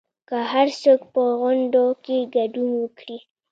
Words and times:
که 0.29 0.37
هرڅوک 0.51 1.01
په 1.13 1.21
غونډو 1.39 1.85
کې 2.03 2.17
ګډون 2.35 2.69
وکړي 2.81 3.17